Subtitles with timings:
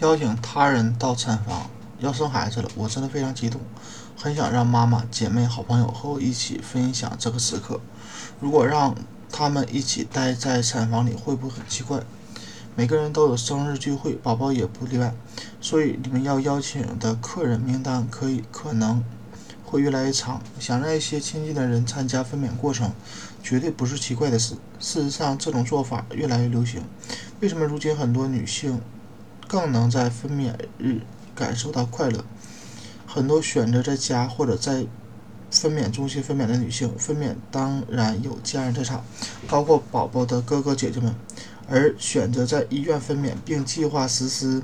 [0.00, 3.60] 邀请他人到产房，要生孩子了，我真的非常激动，
[4.16, 7.80] 很想让妈妈、姐妹、好朋友和我一起分享这个时刻。
[8.40, 8.94] 如果让
[9.32, 12.00] 他们一起待在产房里，会不会很奇怪？
[12.76, 15.12] 每个人都有生日聚会，宝宝也不例外，
[15.60, 19.02] 所以你们要邀请的客人名单可以可能
[19.64, 20.40] 会越来越长。
[20.60, 22.92] 想让一些亲近的人参加分娩过程，
[23.42, 24.54] 绝对不是奇怪的事。
[24.78, 26.84] 事实上，这种做法越来越流行。
[27.40, 28.80] 为什么如今很多女性
[29.48, 31.00] 更能在分娩日
[31.34, 32.22] 感受到快乐？
[33.06, 34.86] 很多选择在家或者在
[35.50, 39.02] 分娩中心分娩的女性，分娩当然有家人在场，
[39.48, 41.14] 包括宝宝的哥哥姐姐们。
[41.70, 44.62] 而选择在医院分娩并计划实施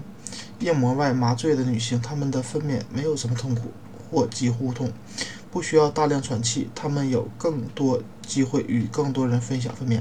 [0.60, 3.72] 硬膜外麻醉的女性，她们的分娩没有什么痛苦
[4.10, 4.90] 或几乎痛，
[5.54, 10.00] 不需要大量喘气，她们有更多机会与更多人分享分娩。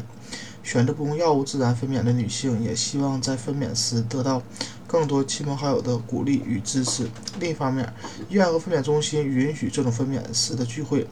[0.64, 4.42] 选择不用药物自然分娩的女性，也希望在分娩时得到
[4.88, 7.08] 更多亲朋好友的鼓励与支持。
[7.40, 7.94] 另一方面，
[8.30, 11.06] 医院和分娩中心允许这种分娩时的聚会，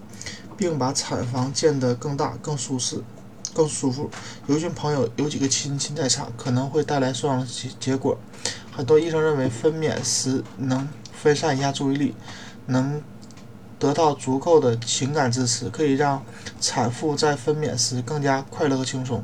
[0.57, 3.03] 并把产房建得更大、更舒适。
[3.53, 4.09] 更舒服。
[4.47, 8.17] 有一群朋友，有几个亲戚在场，可能会带来双样结结果。
[8.71, 12.15] 很多医生认为，分娩时能分散一下注意力，
[12.65, 13.03] 能
[13.81, 16.23] 得到足够的情感支持，可以让
[16.59, 19.23] 产妇在分娩时更加快乐和轻松。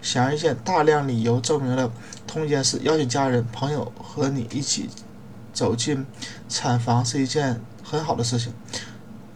[0.00, 1.92] 显而易见，大量理由证明了
[2.26, 4.88] 同一件事：邀请家人、朋友和你一起
[5.52, 6.06] 走进
[6.48, 8.50] 产房是一件很好的事情。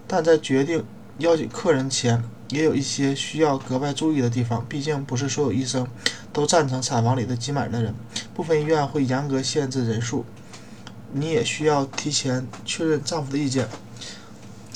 [0.06, 0.82] 但在决定
[1.18, 5.86] 邀请客人前，也有一些需要格外注意的地方，毕竟不是所有医生
[6.32, 7.94] 都赞成产房里的挤满的人，
[8.32, 10.24] 部分医院会严格限制人数。
[11.12, 13.68] 你也需要提前确认丈夫的意见，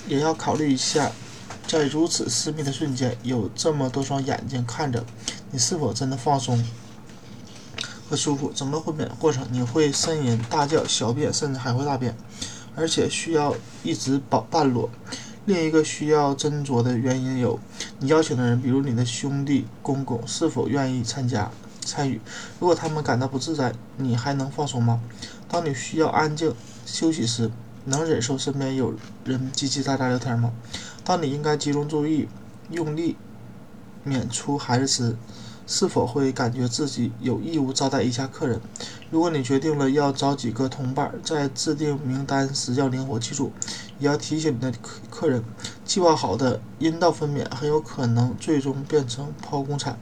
[0.09, 1.11] 也要考虑一下，
[1.67, 5.05] 在如此私密的瞬间，有这么多双眼睛看着，
[5.51, 6.65] 你是否真的放松
[8.09, 8.53] 和舒服？
[8.55, 12.17] 整个分娩过程，你会呻吟、大叫、小便，甚至还会大便，
[12.77, 14.89] 而且需要一直保半裸。
[15.45, 17.59] 另一个需要斟酌的原因有：
[17.99, 21.51] 你邀请的人，比如你的兄弟、公公，是否愿意参加
[21.85, 22.21] 参与？
[22.59, 25.01] 如果他们感到不自在，你还能放松吗？
[25.49, 26.53] 当你需要安静
[26.85, 27.51] 休息时，
[27.87, 30.53] 能忍受身边有人叽叽喳喳聊天吗？
[31.05, 32.29] 当你应该集中注意、
[32.71, 33.17] 用力
[34.07, 35.17] 娩出孩子时，
[35.67, 38.61] 是否会感觉自己有义务招待一下客人？
[39.11, 43.53] 如果你决定了要找几个同伴，在制定名单时要灵活，记住，
[43.99, 45.43] 也要提醒你的客客人，
[45.85, 49.99] 计划好的阴道分娩很有可能最终变成剖宫产，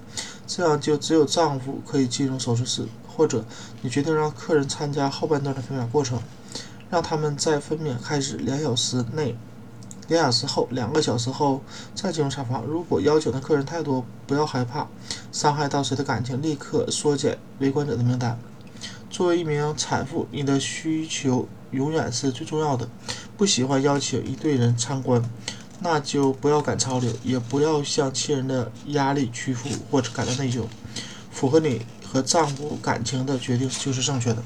[0.47, 2.87] 这样就只有丈夫可以进入手术室。
[3.17, 3.45] 或者
[3.81, 6.21] 你决定让客人参加后半段的分娩过程，
[6.95, 9.35] 让他们在分娩开始两小时内。
[10.07, 11.61] 两小时后，两个小时后
[11.93, 12.63] 再进入产房。
[12.63, 14.87] 如果邀请的客人太多，不要害怕
[15.33, 18.39] 伤害到谁的感情，立刻缩减围观者的名单。
[19.11, 22.89] 作为一名产妇，你的需求永远是最重要的。
[23.37, 25.21] 不喜欢邀请一堆人参观，
[25.81, 30.63] 那就不要赶潮流，也不要向亲人的压力屈服或者感到内疚。
[31.33, 34.41] 符合你和丈夫感情的决定就是正确的。